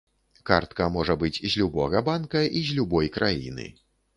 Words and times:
Картка 0.49 0.87
можа 0.95 1.17
быць 1.25 1.35
з 1.35 1.51
любога 1.63 2.01
банка 2.09 2.43
і 2.61 2.65
з 2.71 2.79
любой 2.79 3.15
краіны. 3.19 3.71